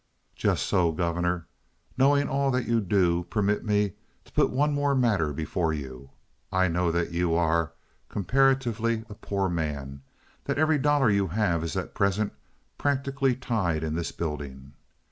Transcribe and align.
"Just 0.35 0.65
so, 0.65 0.91
Governor. 0.91 1.45
Knowing 1.95 2.27
all 2.27 2.49
that 2.49 2.65
you 2.65 2.81
do, 2.81 3.25
permit 3.25 3.63
me 3.63 3.93
to 4.25 4.31
put 4.31 4.49
one 4.49 4.73
more 4.73 4.95
matter 4.95 5.31
before 5.31 5.73
you. 5.73 6.09
I 6.51 6.67
know 6.69 6.91
that 6.91 7.11
you 7.11 7.35
are, 7.35 7.73
comparatively, 8.09 9.03
a 9.09 9.13
poor 9.13 9.47
man—that 9.47 10.57
every 10.57 10.79
dollar 10.79 11.11
you 11.11 11.27
have 11.27 11.63
is 11.63 11.77
at 11.77 11.93
present 11.93 12.33
practically 12.79 13.35
tied 13.35 13.83
in 13.83 13.93
this 13.93 14.11
building. 14.11 14.73